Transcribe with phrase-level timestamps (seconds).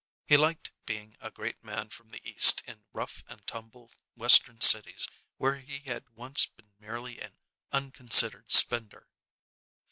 [0.25, 5.07] He liked being a great man from the East in rough and tumble Western cities
[5.37, 7.37] where he had once been merely an
[7.71, 9.07] unconsidered spender.